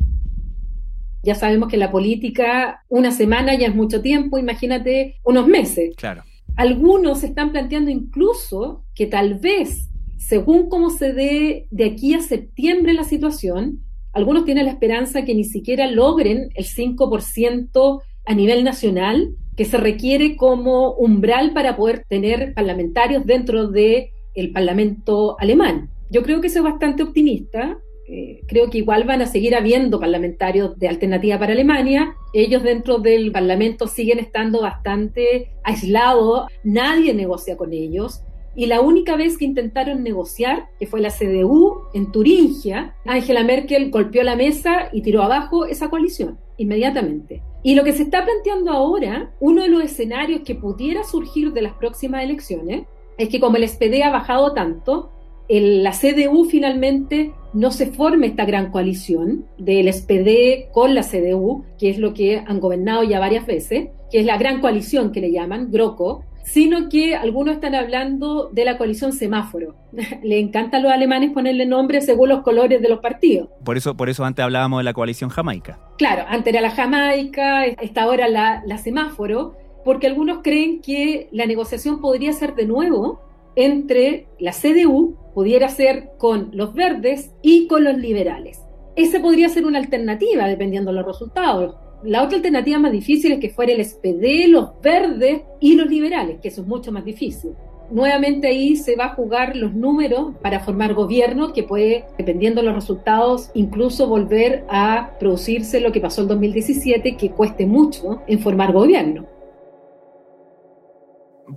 Ya 1.23 1.35
sabemos 1.35 1.69
que 1.69 1.77
la 1.77 1.91
política, 1.91 2.83
una 2.89 3.11
semana 3.11 3.55
ya 3.55 3.67
es 3.67 3.75
mucho 3.75 4.01
tiempo, 4.01 4.37
imagínate 4.37 5.15
unos 5.23 5.47
meses. 5.47 5.95
Claro. 5.95 6.23
Algunos 6.57 7.23
están 7.23 7.53
planteando 7.53 7.89
incluso 7.89 8.83
que 8.93 9.07
tal 9.07 9.35
vez, 9.35 9.89
según 10.17 10.67
cómo 10.67 10.89
se 10.89 11.13
dé 11.13 11.67
de 11.71 11.85
aquí 11.85 12.13
a 12.13 12.19
septiembre 12.19 12.93
la 12.93 13.05
situación, 13.05 13.79
algunos 14.11 14.45
tienen 14.45 14.65
la 14.65 14.71
esperanza 14.71 15.23
que 15.23 15.33
ni 15.33 15.45
siquiera 15.45 15.89
logren 15.89 16.49
el 16.53 16.65
5% 16.65 18.01
a 18.25 18.33
nivel 18.33 18.63
nacional 18.63 19.35
que 19.55 19.65
se 19.65 19.77
requiere 19.77 20.35
como 20.35 20.93
umbral 20.93 21.53
para 21.53 21.75
poder 21.75 22.05
tener 22.07 22.53
parlamentarios 22.53 23.25
dentro 23.25 23.67
del 23.67 24.09
el 24.33 24.51
Parlamento 24.51 25.35
alemán. 25.39 25.89
Yo 26.09 26.23
creo 26.23 26.41
que 26.41 26.47
eso 26.47 26.59
es 26.59 26.63
bastante 26.63 27.03
optimista. 27.03 27.77
Eh, 28.07 28.41
creo 28.47 28.69
que 28.69 28.79
igual 28.79 29.05
van 29.05 29.21
a 29.21 29.27
seguir 29.27 29.55
habiendo 29.55 29.99
parlamentarios 29.99 30.77
de 30.77 30.87
alternativa 30.87 31.39
para 31.39 31.53
Alemania. 31.53 32.15
Ellos 32.33 32.63
dentro 32.63 32.97
del 32.97 33.31
Parlamento 33.31 33.87
siguen 33.87 34.19
estando 34.19 34.61
bastante 34.61 35.51
aislados. 35.63 36.47
Nadie 36.63 37.13
negocia 37.13 37.57
con 37.57 37.73
ellos. 37.73 38.21
Y 38.55 38.67
la 38.67 38.81
única 38.81 39.15
vez 39.15 39.37
que 39.37 39.45
intentaron 39.45 40.03
negociar, 40.03 40.67
que 40.79 40.85
fue 40.85 41.01
la 41.01 41.09
CDU 41.09 41.85
en 41.93 42.11
Turingia, 42.11 42.95
Angela 43.05 43.43
Merkel 43.43 43.89
golpeó 43.89 44.21
la 44.21 44.35
mesa 44.35 44.89
y 44.91 45.01
tiró 45.01 45.23
abajo 45.23 45.65
esa 45.65 45.89
coalición 45.89 46.37
inmediatamente. 46.57 47.41
Y 47.63 47.75
lo 47.75 47.83
que 47.83 47.93
se 47.93 48.03
está 48.03 48.25
planteando 48.25 48.71
ahora, 48.71 49.31
uno 49.39 49.63
de 49.63 49.69
los 49.69 49.83
escenarios 49.83 50.41
que 50.41 50.53
pudiera 50.53 51.03
surgir 51.03 51.53
de 51.53 51.61
las 51.61 51.73
próximas 51.73 52.23
elecciones, 52.23 52.85
es 53.17 53.29
que 53.29 53.39
como 53.39 53.57
el 53.57 53.67
SPD 53.67 54.03
ha 54.03 54.11
bajado 54.11 54.53
tanto, 54.53 55.11
la 55.47 55.91
CDU 55.91 56.45
finalmente 56.45 57.31
no 57.53 57.71
se 57.71 57.87
forme 57.87 58.27
esta 58.27 58.45
gran 58.45 58.71
coalición 58.71 59.45
del 59.57 59.91
SPD 59.91 60.71
con 60.71 60.95
la 60.95 61.03
CDU, 61.03 61.63
que 61.77 61.89
es 61.89 61.99
lo 61.99 62.13
que 62.13 62.37
han 62.39 62.59
gobernado 62.59 63.03
ya 63.03 63.19
varias 63.19 63.45
veces, 63.45 63.89
que 64.11 64.19
es 64.19 64.25
la 64.25 64.37
gran 64.37 64.61
coalición 64.61 65.11
que 65.11 65.21
le 65.21 65.31
llaman, 65.31 65.71
GROCO, 65.71 66.23
sino 66.43 66.89
que 66.89 67.15
algunos 67.15 67.55
están 67.55 67.75
hablando 67.75 68.49
de 68.51 68.65
la 68.65 68.77
coalición 68.77 69.13
semáforo. 69.13 69.75
Le 70.23 70.39
encanta 70.39 70.77
a 70.77 70.79
los 70.79 70.91
alemanes 70.91 71.31
ponerle 71.31 71.65
nombre 71.65 72.01
según 72.01 72.29
los 72.29 72.41
colores 72.41 72.81
de 72.81 72.89
los 72.89 72.99
partidos. 72.99 73.49
Por 73.63 73.77
eso, 73.77 73.95
por 73.95 74.09
eso 74.09 74.25
antes 74.25 74.43
hablábamos 74.43 74.79
de 74.79 74.83
la 74.83 74.93
coalición 74.93 75.29
jamaica. 75.29 75.79
Claro, 75.97 76.25
antes 76.27 76.53
era 76.53 76.61
la 76.61 76.71
jamaica, 76.71 77.65
está 77.65 78.03
ahora 78.03 78.27
la, 78.27 78.61
la 78.65 78.77
semáforo, 78.77 79.55
porque 79.85 80.07
algunos 80.07 80.39
creen 80.43 80.81
que 80.81 81.29
la 81.31 81.45
negociación 81.45 81.99
podría 81.99 82.33
ser 82.33 82.55
de 82.55 82.65
nuevo 82.65 83.21
entre 83.55 84.27
la 84.39 84.51
CDU, 84.51 85.17
pudiera 85.33 85.69
ser 85.69 86.11
con 86.17 86.49
los 86.53 86.73
verdes 86.73 87.31
y 87.41 87.67
con 87.67 87.83
los 87.83 87.97
liberales. 87.97 88.61
Esa 88.95 89.21
podría 89.21 89.49
ser 89.49 89.65
una 89.65 89.79
alternativa 89.79 90.47
dependiendo 90.47 90.91
de 90.91 90.97
los 90.97 91.05
resultados. 91.05 91.75
La 92.05 92.21
otra 92.21 92.37
alternativa 92.37 92.79
más 92.79 92.91
difícil 92.91 93.31
es 93.31 93.39
que 93.39 93.49
fuera 93.49 93.71
el 93.71 93.83
SPD, 93.83 94.49
los 94.49 94.71
verdes 94.81 95.43
y 95.61 95.75
los 95.75 95.87
liberales, 95.87 96.39
que 96.41 96.49
eso 96.49 96.61
es 96.61 96.67
mucho 96.67 96.91
más 96.91 97.05
difícil. 97.05 97.51
Nuevamente 97.91 98.47
ahí 98.47 98.75
se 98.75 98.95
va 98.95 99.05
a 99.05 99.15
jugar 99.15 99.55
los 99.55 99.73
números 99.73 100.33
para 100.41 100.59
formar 100.59 100.93
gobierno 100.93 101.53
que 101.53 101.63
puede, 101.63 102.05
dependiendo 102.17 102.61
de 102.61 102.67
los 102.67 102.75
resultados, 102.75 103.51
incluso 103.53 104.07
volver 104.07 104.65
a 104.69 105.11
producirse 105.19 105.79
lo 105.79 105.91
que 105.91 106.01
pasó 106.01 106.23
en 106.23 106.29
2017, 106.29 107.15
que 107.15 107.31
cueste 107.31 107.65
mucho 107.65 108.21
en 108.27 108.39
formar 108.39 108.73
gobierno. 108.73 109.27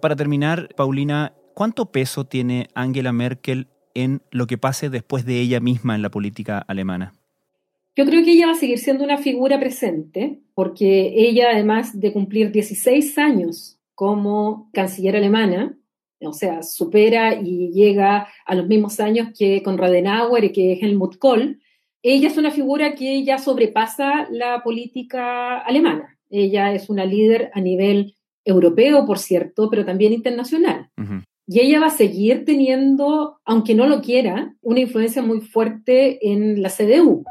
Para 0.00 0.14
terminar, 0.14 0.68
Paulina, 0.76 1.32
¿cuánto 1.54 1.86
peso 1.86 2.24
tiene 2.24 2.68
Angela 2.74 3.12
Merkel 3.12 3.68
en 3.94 4.20
lo 4.30 4.46
que 4.46 4.58
pase 4.58 4.90
después 4.90 5.24
de 5.24 5.40
ella 5.40 5.58
misma 5.58 5.94
en 5.94 6.02
la 6.02 6.10
política 6.10 6.58
alemana? 6.58 7.14
Yo 7.96 8.04
creo 8.04 8.22
que 8.22 8.32
ella 8.32 8.46
va 8.46 8.52
a 8.52 8.56
seguir 8.56 8.78
siendo 8.78 9.04
una 9.04 9.16
figura 9.16 9.58
presente, 9.58 10.40
porque 10.52 11.14
ella, 11.16 11.48
además 11.50 11.98
de 11.98 12.12
cumplir 12.12 12.52
16 12.52 13.16
años 13.16 13.78
como 13.94 14.68
canciller 14.74 15.16
alemana, 15.16 15.78
o 16.20 16.34
sea, 16.34 16.62
supera 16.62 17.40
y 17.40 17.72
llega 17.72 18.28
a 18.44 18.54
los 18.54 18.66
mismos 18.66 19.00
años 19.00 19.28
que 19.36 19.62
con 19.62 19.82
Adenauer 19.82 20.44
y 20.44 20.52
que 20.52 20.74
Helmut 20.74 21.16
Kohl, 21.16 21.58
ella 22.02 22.28
es 22.28 22.36
una 22.36 22.50
figura 22.50 22.94
que 22.94 23.24
ya 23.24 23.38
sobrepasa 23.38 24.28
la 24.30 24.62
política 24.62 25.58
alemana. 25.58 26.18
Ella 26.28 26.74
es 26.74 26.90
una 26.90 27.06
líder 27.06 27.50
a 27.54 27.62
nivel 27.62 28.14
europeo, 28.44 29.06
por 29.06 29.18
cierto, 29.18 29.70
pero 29.70 29.86
también 29.86 30.12
internacional. 30.12 30.90
Y 31.46 31.60
ella 31.60 31.80
va 31.80 31.86
a 31.86 31.90
seguir 31.90 32.44
teniendo, 32.44 33.40
aunque 33.44 33.74
no 33.74 33.86
lo 33.86 34.02
quiera, 34.02 34.54
una 34.60 34.80
influencia 34.80 35.22
muy 35.22 35.40
fuerte 35.40 36.30
en 36.30 36.60
la 36.60 36.68
CDU. 36.68 37.24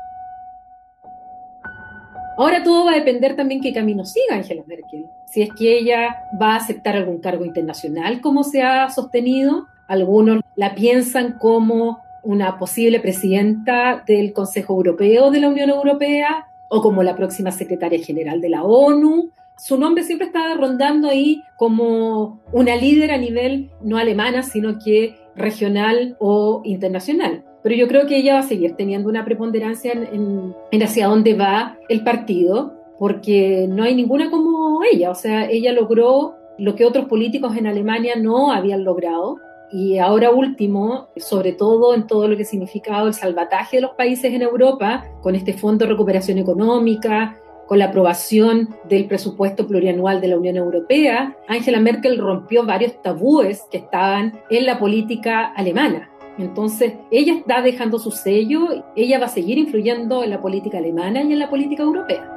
Ahora 2.37 2.63
todo 2.63 2.85
va 2.85 2.91
a 2.91 2.95
depender 2.95 3.35
también 3.35 3.61
qué 3.61 3.73
camino 3.73 4.03
siga 4.05 4.35
Angela 4.35 4.63
Merkel. 4.67 5.05
Si 5.25 5.41
es 5.41 5.49
que 5.53 5.77
ella 5.77 6.17
va 6.41 6.53
a 6.53 6.57
aceptar 6.57 6.95
algún 6.95 7.19
cargo 7.19 7.45
internacional, 7.45 8.19
como 8.21 8.43
se 8.43 8.61
ha 8.61 8.89
sostenido. 8.89 9.67
Algunos 9.87 10.41
la 10.55 10.75
piensan 10.75 11.37
como 11.39 11.99
una 12.23 12.57
posible 12.57 12.99
presidenta 12.99 14.03
del 14.05 14.33
Consejo 14.33 14.73
Europeo 14.73 15.31
de 15.31 15.39
la 15.39 15.49
Unión 15.49 15.69
Europea 15.69 16.47
o 16.69 16.81
como 16.81 17.03
la 17.03 17.15
próxima 17.15 17.51
secretaria 17.51 18.03
general 18.03 18.41
de 18.41 18.49
la 18.49 18.63
ONU. 18.63 19.29
Su 19.57 19.77
nombre 19.77 20.03
siempre 20.03 20.27
está 20.27 20.55
rondando 20.55 21.07
ahí 21.07 21.41
como 21.55 22.41
una 22.51 22.75
líder 22.75 23.11
a 23.11 23.17
nivel 23.17 23.69
no 23.81 23.97
alemana, 23.97 24.43
sino 24.43 24.79
que 24.79 25.15
regional 25.35 26.17
o 26.19 26.61
internacional 26.65 27.43
pero 27.65 27.77
yo 27.77 27.87
creo 27.87 28.05
que 28.05 28.17
ella 28.17 28.35
va 28.35 28.39
a 28.41 28.43
seguir 28.43 28.75
teniendo 28.75 29.09
una 29.09 29.25
preponderancia 29.25 29.91
en, 29.91 30.53
hacia 30.83 31.07
dónde 31.07 31.33
va 31.33 31.79
el 31.89 32.03
partido, 32.03 32.75
porque 32.99 33.65
no 33.67 33.81
hay 33.81 33.95
ninguna 33.95 34.29
como 34.29 34.83
ella, 34.83 35.09
o 35.09 35.15
sea, 35.15 35.49
ella 35.49 35.73
logró 35.73 36.35
lo 36.59 36.75
que 36.75 36.85
otros 36.85 37.05
políticos 37.05 37.57
en 37.57 37.65
Alemania 37.65 38.13
no 38.17 38.51
habían 38.51 38.83
logrado, 38.83 39.37
y 39.71 39.97
ahora 39.97 40.29
último, 40.29 41.07
sobre 41.17 41.53
todo 41.53 41.95
en 41.95 42.05
todo 42.05 42.27
lo 42.27 42.37
que 42.37 42.43
ha 42.43 42.45
significado 42.45 43.07
el 43.07 43.15
salvataje 43.15 43.77
de 43.77 43.81
los 43.81 43.95
países 43.95 44.31
en 44.31 44.43
Europa, 44.43 45.03
con 45.23 45.33
este 45.33 45.53
Fondo 45.53 45.85
de 45.85 45.91
Recuperación 45.93 46.37
Económica, 46.37 47.41
con 47.65 47.79
la 47.79 47.85
aprobación 47.85 48.75
del 48.87 49.07
presupuesto 49.07 49.65
plurianual 49.65 50.21
de 50.21 50.27
la 50.27 50.37
Unión 50.37 50.55
Europea, 50.55 51.35
Angela 51.47 51.79
Merkel 51.79 52.19
rompió 52.19 52.63
varios 52.63 53.01
tabúes 53.01 53.63
que 53.71 53.77
estaban 53.77 54.39
en 54.51 54.67
la 54.67 54.77
política 54.77 55.47
alemana. 55.47 56.11
Entonces, 56.37 56.93
ella 57.11 57.33
está 57.33 57.61
dejando 57.61 57.97
su 57.97 58.11
sello, 58.11 58.83
ella 58.95 59.19
va 59.19 59.25
a 59.25 59.29
seguir 59.29 59.57
influyendo 59.57 60.23
en 60.23 60.31
la 60.31 60.41
política 60.41 60.79
alemana 60.79 61.21
y 61.21 61.31
en 61.31 61.39
la 61.39 61.49
política 61.49 61.83
europea. 61.83 62.31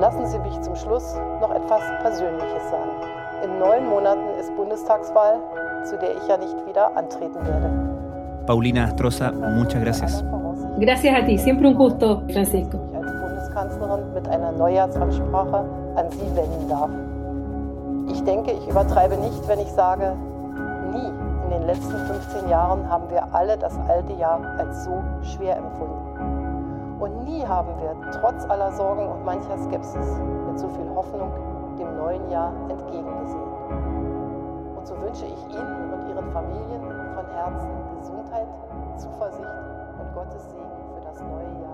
Lassen 0.00 0.26
Sie 0.26 0.38
mich 0.38 0.60
zum 0.62 0.74
Schluss 0.76 1.16
noch 1.40 1.54
etwas 1.54 1.82
Persönliches 2.02 2.62
sagen. 2.70 2.90
In 3.44 3.58
neun 3.58 3.88
Monaten 3.88 4.38
ist 4.40 4.54
Bundestagswahl, 4.56 5.40
zu 5.84 5.96
der 5.98 6.16
ich 6.16 6.28
ja 6.28 6.36
nicht 6.36 6.54
wieder 6.66 6.96
antreten 6.96 7.34
werde. 7.34 7.70
Paulina 8.46 8.84
Astroza, 8.84 9.32
muchas 9.32 9.82
gracias. 9.82 10.24
Gracias 10.78 11.14
a 11.16 11.24
ti, 11.24 11.38
siempre 11.38 11.68
un 11.68 11.74
gusto, 11.74 12.22
Francisco. 12.32 12.78
Ich 12.90 12.96
als 12.96 13.12
Bundeskanzlerin 13.20 14.12
mit 14.14 14.28
einer 14.28 14.52
Neujahrsansprache 14.52 15.64
an 15.96 16.10
Sie 16.10 16.36
wenden 16.36 16.68
darf. 16.68 16.90
Ich 18.12 18.22
denke, 18.24 18.52
ich 18.52 18.68
übertreibe 18.68 19.16
nicht, 19.16 19.48
wenn 19.48 19.60
ich 19.60 19.70
sage, 19.72 20.16
nie 20.92 21.23
den 21.54 21.66
letzten 21.66 21.96
15 21.96 22.48
Jahren 22.48 22.88
haben 22.90 23.08
wir 23.10 23.32
alle 23.32 23.56
das 23.56 23.78
alte 23.88 24.12
Jahr 24.14 24.40
als 24.58 24.84
so 24.84 25.02
schwer 25.22 25.56
empfunden. 25.56 26.98
Und 26.98 27.24
nie 27.24 27.46
haben 27.46 27.68
wir 27.80 27.94
trotz 28.12 28.44
aller 28.50 28.72
Sorgen 28.72 29.06
und 29.06 29.24
mancher 29.24 29.56
Skepsis 29.58 30.20
mit 30.46 30.58
so 30.58 30.68
viel 30.68 30.88
Hoffnung 30.94 31.30
dem 31.78 31.96
neuen 31.96 32.30
Jahr 32.30 32.52
entgegengesehen. 32.68 33.42
Und 34.76 34.86
so 34.86 35.00
wünsche 35.00 35.26
ich 35.26 35.54
Ihnen 35.54 35.92
und 35.92 36.08
Ihren 36.08 36.30
Familien 36.32 36.82
von 37.14 37.26
Herzen 37.32 37.70
Gesundheit, 38.00 38.48
Zuversicht 38.96 39.48
und 40.00 40.14
Gottes 40.14 40.50
Segen 40.50 40.64
für 40.94 41.04
das 41.04 41.20
neue 41.20 41.62
Jahr 41.62 41.73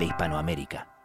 de 0.00 0.06
Hispanoamérica. 0.06 0.99